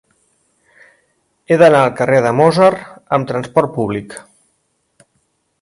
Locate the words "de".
2.29-2.33